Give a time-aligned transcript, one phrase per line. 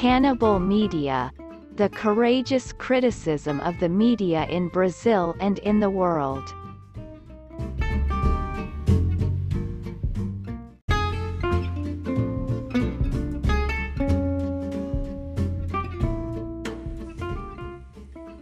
[0.00, 1.32] Cannibal Media
[1.74, 6.44] The Courageous Criticism of the Media in Brazil and in the World.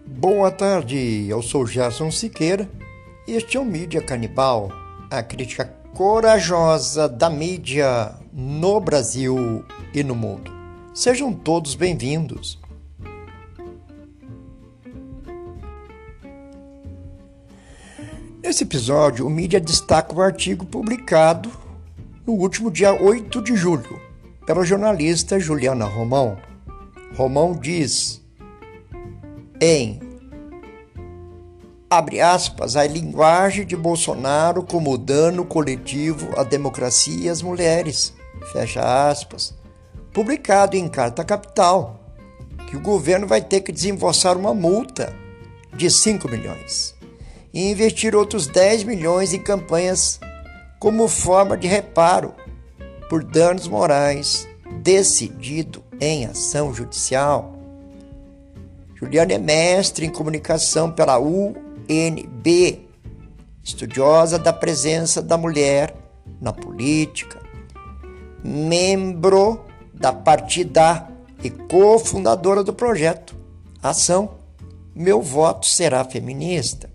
[0.06, 2.68] Boa tarde, eu sou Gerson Siqueira
[3.26, 4.68] e este é o Mídia Canibal,
[5.10, 10.55] a crítica corajosa da mídia no Brasil e no mundo.
[10.96, 12.58] Sejam todos bem-vindos.
[18.42, 21.52] Nesse episódio, o mídia destaca o artigo publicado
[22.26, 24.00] no último dia 8 de julho
[24.46, 26.38] pela jornalista Juliana Romão.
[27.14, 28.24] Romão diz
[29.60, 30.00] em
[31.90, 38.14] abre aspas, a linguagem de Bolsonaro como dano coletivo à democracia e às mulheres,
[38.50, 39.54] fecha aspas
[40.16, 42.00] publicado em carta capital,
[42.70, 45.14] que o governo vai ter que desembolsar uma multa
[45.74, 46.94] de 5 milhões
[47.52, 50.18] e investir outros 10 milhões em campanhas
[50.78, 52.32] como forma de reparo
[53.10, 54.48] por danos morais
[54.80, 57.54] decidido em ação judicial.
[58.94, 62.88] Juliana é mestre em comunicação pela UNB,
[63.62, 65.94] estudiosa da presença da mulher
[66.40, 67.38] na política,
[68.42, 69.65] membro
[69.98, 71.08] da partida
[71.42, 73.34] e cofundadora do projeto
[73.82, 74.34] Ação
[74.94, 76.90] Meu Voto Será Feminista.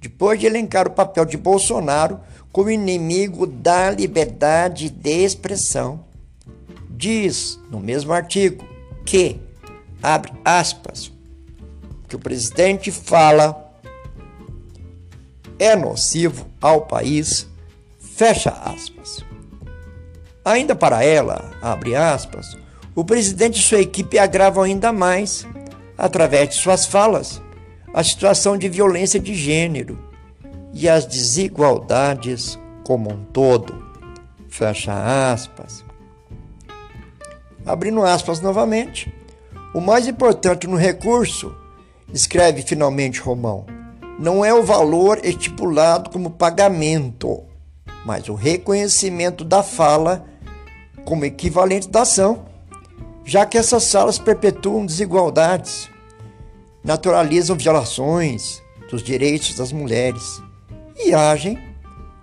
[0.00, 2.20] Depois de elencar o papel de Bolsonaro
[2.52, 6.04] como inimigo da liberdade de expressão,
[6.90, 8.64] diz no mesmo artigo
[9.04, 9.40] que,
[10.02, 11.10] abre aspas,
[12.08, 13.72] que o presidente fala
[15.58, 17.46] é nocivo ao país,
[17.98, 19.27] fecha aspas.
[20.44, 22.56] Ainda para ela, abre aspas,
[22.94, 25.46] o presidente e sua equipe agravam ainda mais,
[25.96, 27.40] através de suas falas,
[27.92, 29.98] a situação de violência de gênero
[30.72, 33.84] e as desigualdades como um todo.
[34.48, 35.84] Fecha aspas.
[37.66, 39.12] Abrindo aspas novamente.
[39.74, 41.54] O mais importante no recurso,
[42.12, 43.66] escreve finalmente Romão,
[44.18, 47.42] não é o valor estipulado como pagamento,
[48.08, 50.24] mas o reconhecimento da fala
[51.04, 52.46] como equivalente da ação,
[53.22, 55.90] já que essas salas perpetuam desigualdades,
[56.82, 60.40] naturalizam violações dos direitos das mulheres
[60.96, 61.58] e agem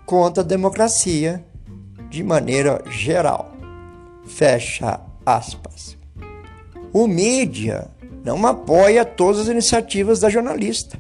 [0.08, 1.46] contra a democracia
[2.10, 3.52] de maneira geral.
[4.26, 5.96] Fecha aspas.
[6.92, 7.92] O mídia
[8.24, 11.00] não apoia todas as iniciativas da jornalista,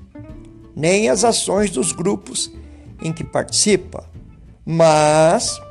[0.76, 2.52] nem as ações dos grupos
[3.02, 4.14] em que participa,
[4.66, 5.62] mas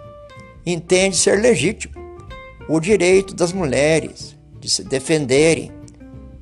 [0.64, 1.94] entende ser legítimo
[2.68, 5.72] o direito das mulheres de se defenderem,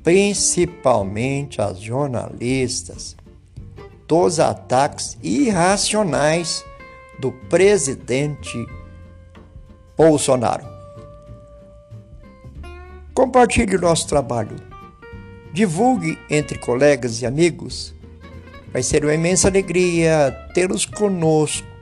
[0.03, 3.15] principalmente as jornalistas,
[4.07, 6.63] dos ataques irracionais
[7.19, 8.65] do presidente
[9.97, 10.65] Bolsonaro.
[13.13, 14.55] Compartilhe o nosso trabalho.
[15.51, 17.93] Divulgue entre colegas e amigos.
[18.71, 21.72] Vai ser uma imensa alegria tê-los conosco